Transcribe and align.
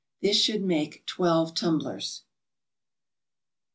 This 0.19 0.41
should 0.41 0.63
make 0.63 1.05
twelve 1.05 1.53
tumblers. 1.53 2.23